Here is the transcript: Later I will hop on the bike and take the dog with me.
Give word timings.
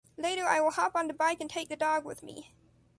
Later 0.17 0.47
I 0.47 0.59
will 0.61 0.71
hop 0.71 0.95
on 0.95 1.05
the 1.07 1.13
bike 1.13 1.39
and 1.41 1.47
take 1.47 1.69
the 1.69 1.75
dog 1.75 2.05
with 2.05 2.23
me. 2.23 2.55